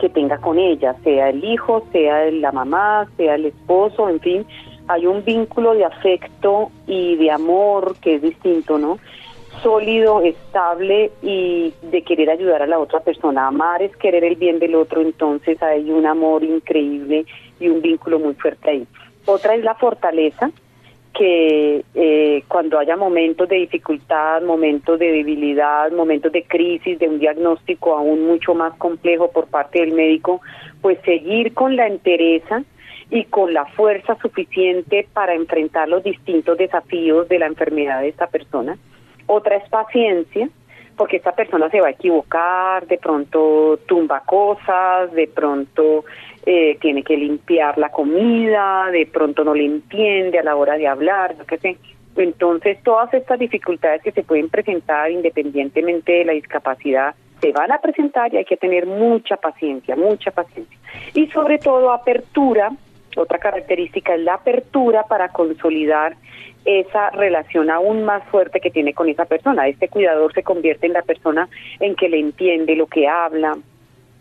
[0.00, 4.46] que tenga con ella, sea el hijo, sea la mamá, sea el esposo, en fin,
[4.88, 8.98] hay un vínculo de afecto y de amor que es distinto, ¿no?
[9.62, 13.46] Sólido, estable y de querer ayudar a la otra persona.
[13.46, 17.26] Amar es querer el bien del otro, entonces hay un amor increíble
[17.58, 18.86] y un vínculo muy fuerte ahí.
[19.24, 20.50] Otra es la fortaleza,
[21.16, 27.18] que eh, cuando haya momentos de dificultad, momentos de debilidad, momentos de crisis, de un
[27.18, 30.42] diagnóstico aún mucho más complejo por parte del médico,
[30.82, 32.62] pues seguir con la entereza
[33.10, 38.26] y con la fuerza suficiente para enfrentar los distintos desafíos de la enfermedad de esta
[38.26, 38.76] persona.
[39.26, 40.48] Otra es paciencia,
[40.96, 46.04] porque esta persona se va a equivocar, de pronto tumba cosas, de pronto
[46.44, 50.86] eh, tiene que limpiar la comida, de pronto no le entiende a la hora de
[50.86, 51.76] hablar, no qué sé.
[52.16, 57.78] Entonces, todas estas dificultades que se pueden presentar independientemente de la discapacidad se van a
[57.78, 60.78] presentar y hay que tener mucha paciencia, mucha paciencia.
[61.12, 62.70] Y sobre todo apertura,
[63.16, 66.16] otra característica es la apertura para consolidar
[66.64, 69.68] esa relación aún más fuerte que tiene con esa persona.
[69.68, 71.48] Este cuidador se convierte en la persona
[71.80, 73.56] en que le entiende lo que habla,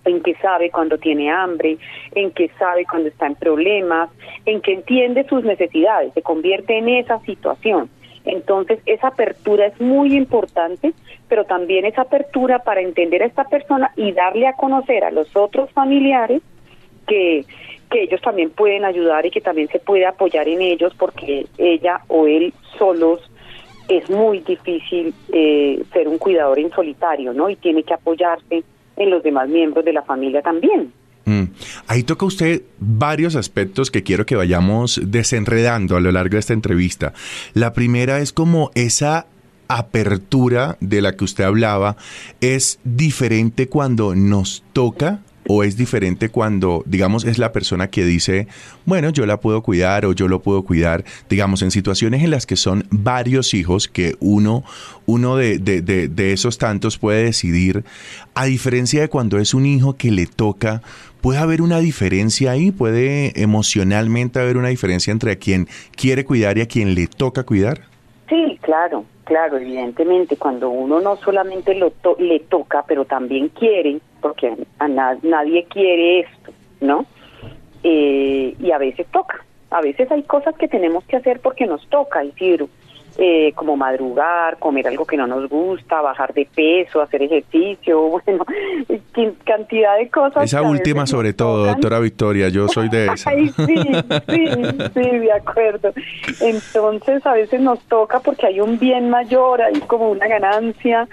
[0.05, 1.77] en que sabe cuando tiene hambre,
[2.13, 4.10] en que sabe cuando está en problemas,
[4.45, 7.89] en que entiende sus necesidades, se convierte en esa situación.
[8.25, 10.93] Entonces, esa apertura es muy importante,
[11.27, 15.36] pero también esa apertura para entender a esta persona y darle a conocer a los
[15.36, 16.41] otros familiares
[17.07, 17.45] que,
[17.91, 22.27] ellos también pueden ayudar y que también se puede apoyar en ellos porque ella o
[22.27, 23.21] él solos
[23.87, 27.49] es muy difícil eh, ser un cuidador en solitario, ¿no?
[27.49, 28.63] Y tiene que apoyarse
[28.97, 30.91] en los demás miembros de la familia también.
[31.25, 31.43] Mm.
[31.87, 36.53] Ahí toca usted varios aspectos que quiero que vayamos desenredando a lo largo de esta
[36.53, 37.13] entrevista.
[37.53, 39.27] La primera es como esa
[39.67, 41.97] apertura de la que usted hablaba
[42.41, 48.47] es diferente cuando nos toca o es diferente cuando, digamos, es la persona que dice,
[48.86, 52.45] bueno, yo la puedo cuidar o yo lo puedo cuidar, digamos, en situaciones en las
[52.45, 54.63] que son varios hijos que uno,
[55.05, 57.84] uno de, de, de, esos tantos puede decidir,
[58.34, 60.81] a diferencia de cuando es un hijo que le toca,
[61.21, 66.58] puede haber una diferencia ahí, puede emocionalmente haber una diferencia entre a quien quiere cuidar
[66.58, 67.81] y a quien le toca cuidar.
[68.29, 74.55] Sí, claro, claro, evidentemente, cuando uno no solamente lo le toca, pero también quiere, porque
[74.79, 77.05] a nadie quiere esto, ¿no?
[77.83, 81.85] Eh, y a veces toca, a veces hay cosas que tenemos que hacer porque nos
[81.89, 82.69] toca, Isidro,
[83.17, 88.45] eh, como madrugar, comer algo que no nos gusta, bajar de peso, hacer ejercicio, bueno,
[89.45, 90.43] cantidad de cosas.
[90.43, 93.32] Esa última sobre todo, doctora Victoria, yo soy de esa.
[93.32, 93.78] sí, sí,
[94.93, 95.93] sí, de acuerdo.
[96.41, 101.08] Entonces a veces nos toca porque hay un bien mayor, hay como una ganancia.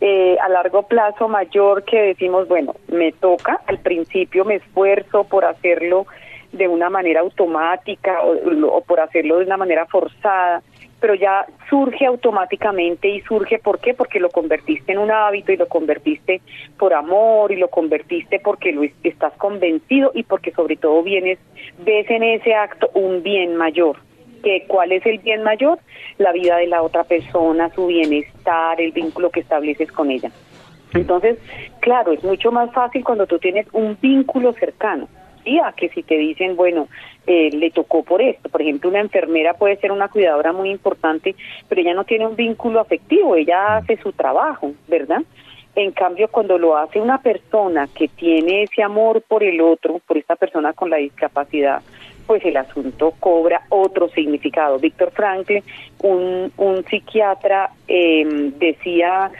[0.00, 5.44] Eh, a largo plazo mayor que decimos, bueno, me toca, al principio me esfuerzo por
[5.44, 6.06] hacerlo
[6.52, 10.62] de una manera automática o por hacerlo de una manera forzada,
[11.00, 13.94] pero ya surge automáticamente y surge ¿por qué?
[13.94, 16.40] Porque lo convertiste en un hábito y lo convertiste
[16.78, 21.38] por amor y lo convertiste porque lo estás convencido y porque sobre todo vienes
[21.84, 23.96] ves en ese acto un bien mayor.
[24.42, 25.80] ¿Que ¿Cuál es el bien mayor?
[26.18, 30.30] La vida de la otra persona, su bienestar, el vínculo que estableces con ella.
[30.94, 31.38] Entonces,
[31.80, 35.08] claro, es mucho más fácil cuando tú tienes un vínculo cercano
[35.76, 36.88] que si te dicen, bueno,
[37.26, 38.48] eh, le tocó por esto.
[38.48, 41.34] Por ejemplo, una enfermera puede ser una cuidadora muy importante,
[41.68, 45.22] pero ella no tiene un vínculo afectivo, ella hace su trabajo, ¿verdad?
[45.74, 50.16] En cambio, cuando lo hace una persona que tiene ese amor por el otro, por
[50.16, 51.82] esta persona con la discapacidad,
[52.26, 54.78] pues el asunto cobra otro significado.
[54.78, 55.62] Víctor Franklin,
[56.02, 59.30] un, un psiquiatra, eh, decía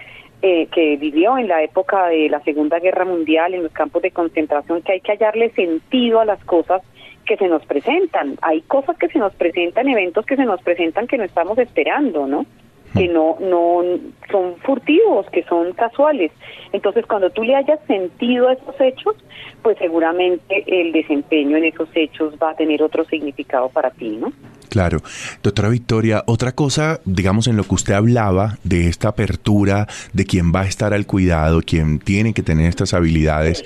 [0.43, 4.13] eh, que vivió en la época de la Segunda Guerra Mundial en los campos de
[4.13, 6.83] concentración, que hay que hallarle sentido a las cosas
[7.27, 8.37] que se nos presentan.
[8.43, 12.27] Hay cosas que se nos presentan, eventos que se nos presentan que no estamos esperando,
[12.27, 12.47] ¿no?
[12.95, 13.83] Que no, no
[14.31, 16.33] son furtivos, que son casuales.
[16.73, 19.17] Entonces, cuando tú le hayas sentido a esos hechos,
[19.63, 24.33] pues seguramente el desempeño en esos hechos va a tener otro significado para ti, ¿no?
[24.69, 24.99] Claro.
[25.43, 30.53] Doctora Victoria, otra cosa, digamos, en lo que usted hablaba de esta apertura, de quien
[30.53, 33.65] va a estar al cuidado, quien tiene que tener estas habilidades,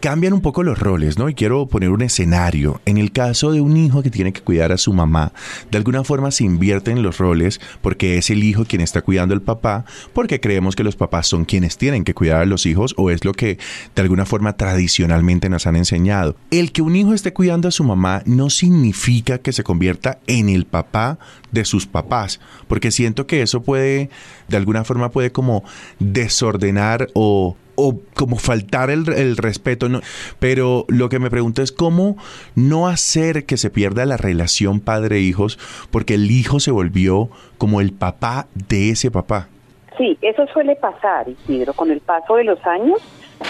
[0.00, 1.28] cambian un poco los roles, ¿no?
[1.28, 2.80] Y quiero poner un escenario.
[2.84, 5.32] En el caso de un hijo que tiene que cuidar a su mamá,
[5.70, 9.42] de alguna forma se invierten los roles porque es el hijo quien está cuidando al
[9.42, 13.10] papá, porque creemos que los papás son quienes tienen que cuidar a los hijos o
[13.10, 13.58] es lo que
[13.94, 16.36] de alguna forma tradicionalmente nos han enseñado.
[16.50, 20.48] El que un hijo esté cuidando a su mamá no significa que se convierta en
[20.48, 21.18] el papá
[21.52, 24.10] de sus papás, porque siento que eso puede,
[24.48, 25.64] de alguna forma puede como
[25.98, 30.00] desordenar o o como faltar el, respeto, no,
[30.40, 32.16] pero lo que me pregunto es cómo
[32.56, 35.60] no hacer que se pierda la relación padre-hijos
[35.92, 39.48] porque el hijo se volvió como el papá de ese papá.
[39.96, 43.00] Sí, eso suele pasar, Isidro, con el paso de los años.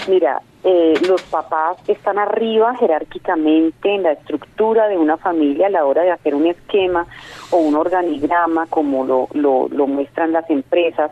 [0.07, 5.85] Mira, eh, los papás están arriba jerárquicamente en la estructura de una familia a la
[5.85, 7.07] hora de hacer un esquema
[7.49, 11.09] o un organigrama como lo, lo, lo muestran las empresas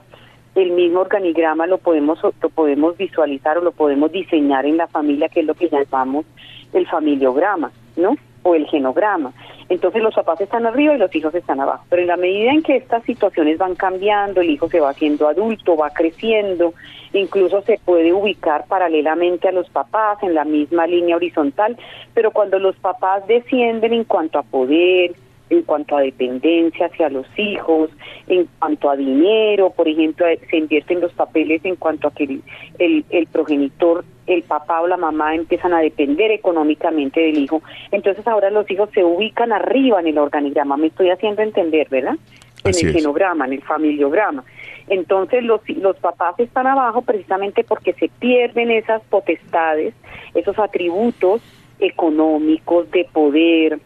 [0.61, 5.29] el mismo organigrama lo podemos lo podemos visualizar o lo podemos diseñar en la familia
[5.29, 6.25] que es lo que llamamos
[6.73, 8.15] el familiograma, ¿no?
[8.43, 9.33] O el genograma.
[9.69, 11.85] Entonces los papás están arriba y los hijos están abajo.
[11.89, 15.27] Pero en la medida en que estas situaciones van cambiando, el hijo se va haciendo
[15.27, 16.73] adulto, va creciendo,
[17.13, 21.77] incluso se puede ubicar paralelamente a los papás en la misma línea horizontal,
[22.13, 25.11] pero cuando los papás descienden en cuanto a poder,
[25.49, 27.89] en cuanto a dependencia hacia los hijos,
[28.27, 32.41] en cuanto a dinero, por ejemplo, eh, se invierten los papeles en cuanto a que
[32.79, 37.61] el, el, progenitor, el papá o la mamá empiezan a depender económicamente del hijo.
[37.91, 42.17] Entonces ahora los hijos se ubican arriba en el organigrama, me estoy haciendo entender, ¿verdad?
[42.63, 44.43] En el genograma, en el familiograma.
[44.89, 49.93] Entonces los, los papás están abajo precisamente porque se pierden esas potestades,
[50.33, 51.41] esos atributos
[51.79, 53.79] económicos, de poder,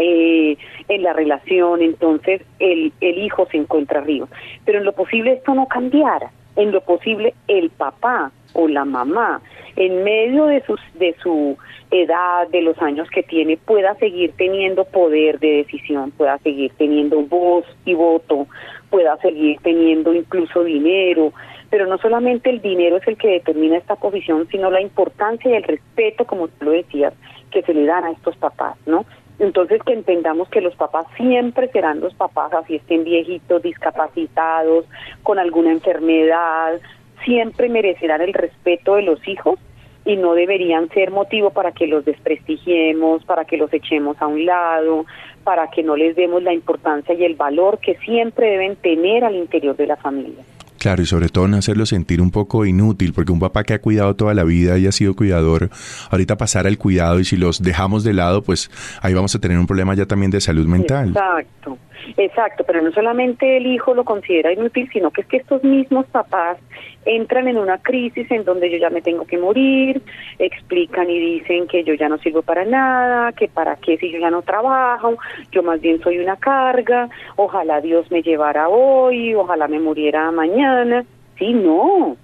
[0.00, 0.56] eh,
[0.88, 4.26] en la relación, entonces el, el hijo se encuentra arriba.
[4.64, 9.40] Pero en lo posible esto no cambiara, en lo posible el papá o la mamá,
[9.76, 11.56] en medio de, sus, de su
[11.90, 17.22] edad, de los años que tiene, pueda seguir teniendo poder de decisión, pueda seguir teniendo
[17.22, 18.46] voz y voto,
[18.90, 21.32] pueda seguir teniendo incluso dinero,
[21.70, 25.54] pero no solamente el dinero es el que determina esta posición, sino la importancia y
[25.54, 27.14] el respeto, como tú lo decías,
[27.52, 29.04] que se le dan a estos papás, ¿no?
[29.40, 34.84] Entonces que entendamos que los papás siempre serán los papás, así estén viejitos, discapacitados,
[35.22, 36.78] con alguna enfermedad,
[37.24, 39.58] siempre merecerán el respeto de los hijos
[40.04, 44.44] y no deberían ser motivo para que los desprestigiemos, para que los echemos a un
[44.44, 45.06] lado,
[45.42, 49.36] para que no les demos la importancia y el valor que siempre deben tener al
[49.36, 50.44] interior de la familia.
[50.80, 53.82] Claro, y sobre todo no hacerlo sentir un poco inútil, porque un papá que ha
[53.82, 55.68] cuidado toda la vida y ha sido cuidador,
[56.10, 58.70] ahorita pasar al cuidado y si los dejamos de lado, pues
[59.02, 61.10] ahí vamos a tener un problema ya también de salud mental.
[61.10, 61.76] Exacto.
[62.16, 66.06] Exacto, pero no solamente el hijo lo considera inútil, sino que es que estos mismos
[66.06, 66.56] papás
[67.04, 70.02] entran en una crisis en donde yo ya me tengo que morir,
[70.38, 74.18] explican y dicen que yo ya no sirvo para nada, que para qué si yo
[74.18, 75.16] ya no trabajo,
[75.52, 81.04] yo más bien soy una carga, ojalá Dios me llevara hoy, ojalá me muriera mañana.
[81.38, 82.16] Sí, no,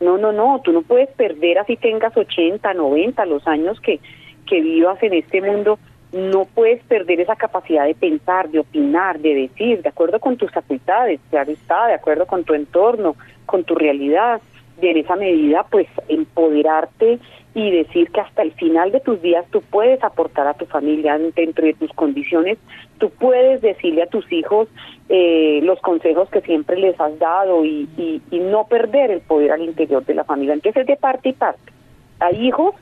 [0.00, 4.00] no, no, no, tú no puedes perder así tengas 80, 90, los años que,
[4.46, 5.78] que vivas en este mundo
[6.12, 10.50] no puedes perder esa capacidad de pensar, de opinar, de decir, de acuerdo con tus
[10.50, 14.40] facultades, claro está, de acuerdo con tu entorno, con tu realidad,
[14.82, 17.18] y en esa medida pues empoderarte
[17.54, 21.18] y decir que hasta el final de tus días tú puedes aportar a tu familia
[21.18, 22.58] dentro de tus condiciones,
[22.98, 24.68] tú puedes decirle a tus hijos
[25.08, 29.52] eh, los consejos que siempre les has dado y, y, y no perder el poder
[29.52, 30.54] al interior de la familia.
[30.54, 31.72] Entonces es de parte y parte.
[32.20, 32.74] Hay hijos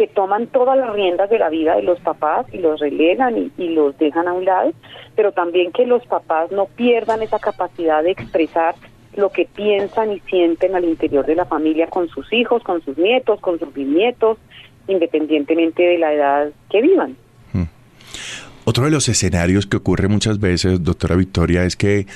[0.00, 3.68] que toman todas las riendas de la vida de los papás y los relegan y,
[3.68, 4.72] los dejan a un lado,
[5.14, 8.76] pero también que los papás no pierdan esa capacidad de expresar
[9.14, 12.96] lo que piensan y sienten al interior de la familia con sus hijos, con sus
[12.96, 14.38] nietos, con sus bisnietos,
[14.88, 17.14] independientemente de la edad que vivan.
[17.52, 17.64] Hmm.
[18.64, 22.06] Otro de los escenarios que ocurre muchas veces, doctora Victoria, es que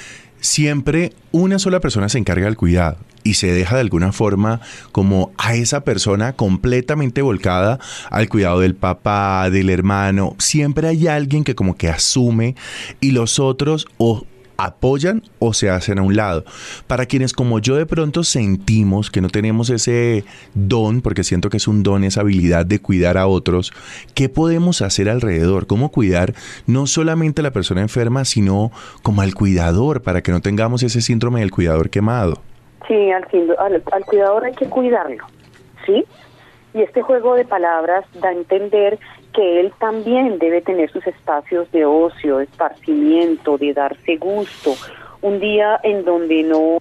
[0.44, 4.60] siempre una sola persona se encarga del cuidado y se deja de alguna forma
[4.92, 7.80] como a esa persona completamente volcada
[8.10, 10.36] al cuidado del papá, del hermano.
[10.38, 12.54] Siempre hay alguien que como que asume
[13.00, 14.26] y los otros o
[14.64, 16.44] apoyan o se hacen a un lado.
[16.86, 20.24] Para quienes como yo de pronto sentimos que no tenemos ese
[20.54, 23.72] don, porque siento que es un don, esa habilidad de cuidar a otros,
[24.14, 25.66] ¿qué podemos hacer alrededor?
[25.66, 26.34] ¿Cómo cuidar
[26.66, 28.70] no solamente a la persona enferma, sino
[29.02, 32.40] como al cuidador, para que no tengamos ese síndrome del cuidador quemado?
[32.88, 35.24] Sí, al, al, cuidador hay que cuidarlo,
[35.86, 36.04] ¿sí?
[36.74, 38.98] Y este juego de palabras da a entender
[39.34, 44.74] que él también debe tener sus espacios de ocio, de esparcimiento, de darse gusto,
[45.22, 46.78] un día en donde no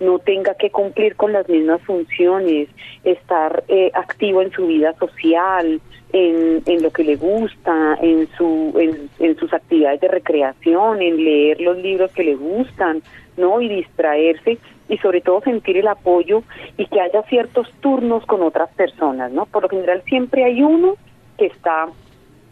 [0.00, 2.68] no tenga que cumplir con las mismas funciones,
[3.04, 5.80] estar eh, activo en su vida social,
[6.12, 11.24] en, en lo que le gusta, en, su, en, en sus actividades de recreación, en
[11.24, 13.02] leer los libros que le gustan,
[13.36, 13.60] ¿no?
[13.60, 14.58] Y distraerse
[14.88, 16.42] y sobre todo sentir el apoyo
[16.76, 19.46] y que haya ciertos turnos con otras personas, ¿no?
[19.46, 20.94] Por lo general siempre hay uno
[21.38, 21.86] que está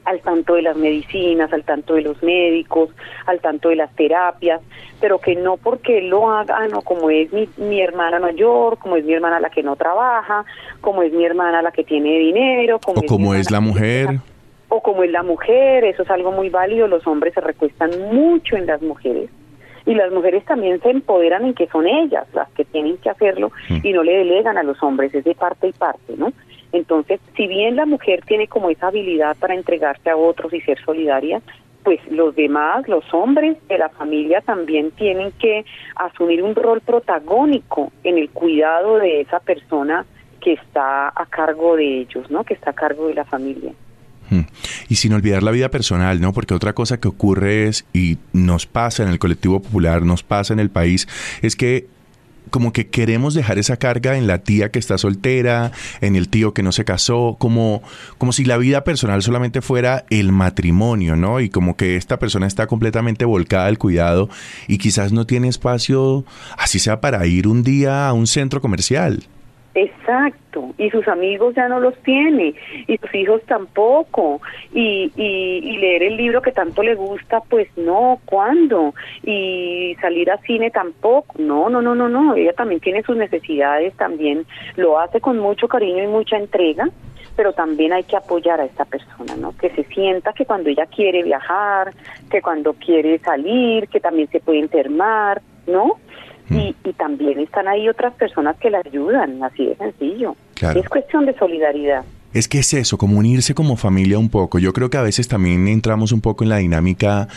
[0.04, 2.90] al tanto de las medicinas, al tanto de los médicos,
[3.26, 4.60] al tanto de las terapias,
[5.00, 8.96] pero que no porque lo haga, ah, no, como es mi, mi hermana mayor, como
[8.96, 10.44] es mi hermana la que no trabaja,
[10.80, 14.20] como es mi hermana la que tiene dinero, como o es como es la mujer.
[14.68, 18.56] o como es la mujer, eso es algo muy válido, los hombres se recuestan mucho
[18.56, 19.30] en las mujeres
[19.86, 23.52] y las mujeres también se empoderan en que son ellas las que tienen que hacerlo
[23.68, 23.78] mm.
[23.82, 26.32] y no le delegan a los hombres, es de parte y parte, ¿no?
[26.74, 30.76] Entonces, si bien la mujer tiene como esa habilidad para entregarse a otros y ser
[30.84, 31.40] solidaria,
[31.84, 35.64] pues los demás, los hombres de la familia también tienen que
[35.94, 40.04] asumir un rol protagónico en el cuidado de esa persona
[40.40, 42.42] que está a cargo de ellos, ¿no?
[42.42, 43.72] Que está a cargo de la familia.
[44.30, 44.46] Hmm.
[44.88, 46.32] Y sin olvidar la vida personal, ¿no?
[46.32, 50.52] Porque otra cosa que ocurre es, y nos pasa en el colectivo popular, nos pasa
[50.52, 51.06] en el país,
[51.40, 51.86] es que
[52.50, 56.54] como que queremos dejar esa carga en la tía que está soltera, en el tío
[56.54, 57.82] que no se casó, como,
[58.18, 61.40] como si la vida personal solamente fuera el matrimonio, ¿no?
[61.40, 64.28] Y como que esta persona está completamente volcada al cuidado
[64.68, 66.24] y quizás no tiene espacio,
[66.56, 69.24] así sea para ir un día a un centro comercial.
[69.74, 72.54] Exacto, y sus amigos ya no los tiene,
[72.86, 74.40] y sus hijos tampoco,
[74.72, 78.94] y, y, leer el libro que tanto le gusta, pues no, ¿cuándo?
[79.24, 83.96] Y salir a cine tampoco, no, no, no, no, no, ella también tiene sus necesidades,
[83.96, 84.46] también
[84.76, 86.88] lo hace con mucho cariño y mucha entrega,
[87.34, 89.56] pero también hay que apoyar a esta persona, ¿no?
[89.56, 91.92] Que se sienta que cuando ella quiere viajar,
[92.30, 95.96] que cuando quiere salir, que también se puede enfermar, ¿no?
[96.48, 96.56] Mm.
[96.56, 100.36] Y, y, también están ahí otras personas que la ayudan, así de sencillo.
[100.60, 102.04] Es cuestión de solidaridad.
[102.34, 104.58] Es que es eso, como unirse como familia un poco.
[104.58, 107.28] Yo creo que a veces también entramos un poco en la dinámica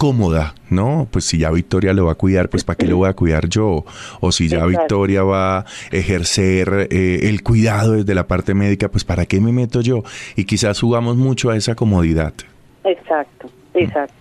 [0.00, 1.06] cómoda, ¿no?
[1.10, 3.48] Pues si ya Victoria lo va a cuidar, pues ¿para qué lo voy a cuidar
[3.48, 3.84] yo?
[4.20, 9.04] O si ya Victoria va a ejercer eh, el cuidado desde la parte médica, pues
[9.04, 10.02] ¿para qué me meto yo?
[10.36, 12.32] Y quizás jugamos mucho a esa comodidad.
[12.82, 14.19] Exacto, exacto.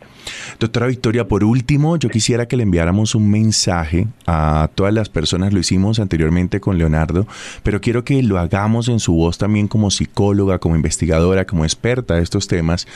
[0.59, 5.53] Doctora Victoria, por último, yo quisiera que le enviáramos un mensaje a todas las personas,
[5.53, 7.27] lo hicimos anteriormente con Leonardo,
[7.63, 12.15] pero quiero que lo hagamos en su voz también como psicóloga, como investigadora, como experta
[12.15, 12.87] de estos temas,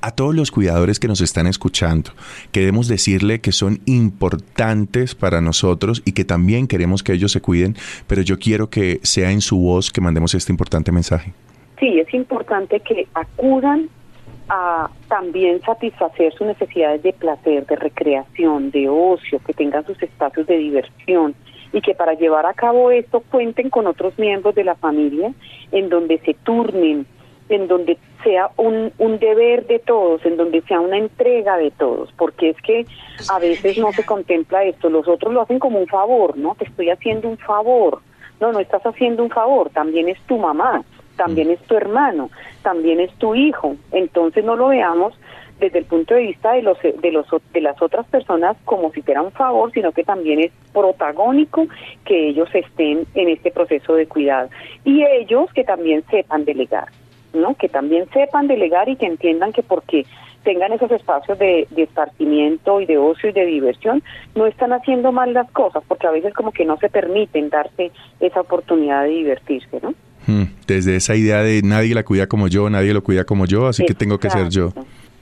[0.00, 2.10] a todos los cuidadores que nos están escuchando.
[2.50, 7.76] Queremos decirle que son importantes para nosotros y que también queremos que ellos se cuiden,
[8.06, 11.32] pero yo quiero que sea en su voz que mandemos este importante mensaje.
[11.78, 13.88] Sí, es importante que acudan
[14.48, 20.46] a también satisfacer sus necesidades de placer, de recreación, de ocio, que tengan sus espacios
[20.46, 21.34] de diversión
[21.72, 25.32] y que para llevar a cabo esto cuenten con otros miembros de la familia
[25.70, 27.06] en donde se turnen,
[27.48, 32.12] en donde sea un, un deber de todos, en donde sea una entrega de todos,
[32.16, 32.86] porque es que
[33.28, 36.54] a veces no se contempla esto, los otros lo hacen como un favor, ¿no?
[36.54, 38.00] Te estoy haciendo un favor.
[38.40, 40.84] No, no estás haciendo un favor, también es tu mamá,
[41.22, 42.30] también es tu hermano,
[42.62, 43.76] también es tu hijo.
[43.92, 45.14] Entonces no lo veamos
[45.60, 49.02] desde el punto de vista de los de los de las otras personas como si
[49.02, 51.68] fuera un favor, sino que también es protagónico
[52.04, 54.48] que ellos estén en este proceso de cuidado
[54.84, 56.88] y ellos que también sepan delegar,
[57.32, 57.54] ¿no?
[57.54, 60.04] Que también sepan delegar y que entiendan que porque
[60.42, 64.02] tengan esos espacios de, de esparcimiento y de ocio y de diversión,
[64.34, 67.92] no están haciendo mal las cosas, porque a veces como que no se permiten darse
[68.18, 69.94] esa oportunidad de divertirse, ¿no?
[70.26, 73.66] Hmm, desde esa idea de nadie la cuida como yo, nadie lo cuida como yo,
[73.66, 74.72] así que tengo que ser yo.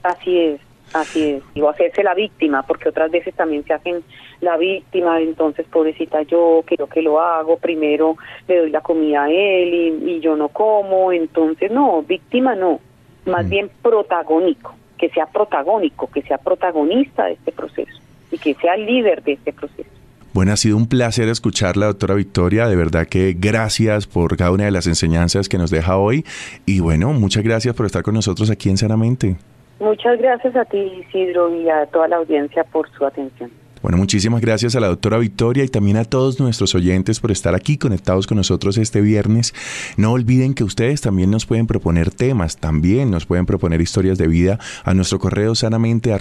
[0.03, 0.61] Así es,
[0.93, 1.43] así es.
[1.55, 4.03] Y hacerse la víctima, porque otras veces también se hacen
[4.41, 9.31] la víctima, entonces pobrecita yo, quiero que lo hago, primero le doy la comida a
[9.31, 12.79] él y, yo no como, entonces no, víctima no,
[13.25, 13.49] más hmm.
[13.49, 17.99] bien protagónico, que sea protagónico, que sea protagonista de este proceso
[18.31, 20.00] y que sea líder de este proceso.
[20.33, 22.67] Bueno, ha sido un placer escucharla, doctora Victoria.
[22.67, 26.23] De verdad que gracias por cada una de las enseñanzas que nos deja hoy.
[26.65, 29.35] Y bueno, muchas gracias por estar con nosotros aquí en Sanamente.
[29.79, 33.51] Muchas gracias a ti, Isidro, y a toda la audiencia por su atención.
[33.81, 37.55] Bueno, muchísimas gracias a la doctora Victoria y también a todos nuestros oyentes por estar
[37.55, 39.53] aquí conectados con nosotros este viernes.
[39.97, 44.27] No olviden que ustedes también nos pueden proponer temas, también nos pueden proponer historias de
[44.27, 46.11] vida a nuestro correo sanamente.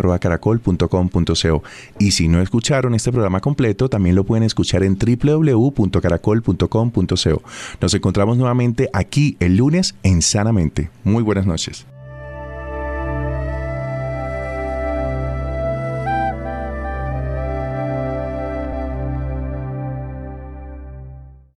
[1.98, 7.42] Y si no escucharon este programa completo, también lo pueden escuchar en www.caracol.com.co.
[7.80, 10.90] Nos encontramos nuevamente aquí el lunes en Sanamente.
[11.04, 11.89] Muy buenas noches.